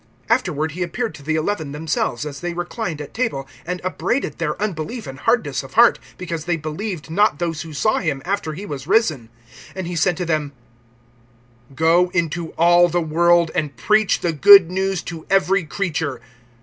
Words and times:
(14)Afterward 0.31 0.71
he 0.71 0.81
appeared 0.81 1.13
to 1.13 1.21
the 1.21 1.35
eleven 1.35 1.73
themselves 1.73 2.25
as 2.25 2.39
they 2.39 2.55
reclined 2.55 2.99
at 2.99 3.13
table, 3.13 3.47
and 3.67 3.79
upbraided 3.83 4.39
their 4.39 4.59
unbelief 4.59 5.05
and 5.05 5.19
hardness 5.19 5.61
of 5.61 5.75
heart, 5.75 5.99
because 6.17 6.45
they 6.45 6.57
believed 6.57 7.11
not 7.11 7.37
those 7.37 7.61
who 7.61 7.71
saw 7.71 7.99
him 7.99 8.19
after 8.25 8.53
he 8.53 8.65
was 8.65 8.87
risen. 8.87 9.29
(15)And 9.75 9.85
he 9.85 9.95
said 9.95 10.17
to 10.17 10.25
them: 10.25 10.53
Go 11.75 12.09
into 12.15 12.47
all 12.53 12.87
the 12.87 12.99
world, 12.99 13.51
and 13.53 13.77
preach 13.77 14.21
the 14.21 14.33
good 14.33 14.71
news 14.71 15.03
to 15.03 15.27
every 15.29 15.65
creature. 15.65 16.19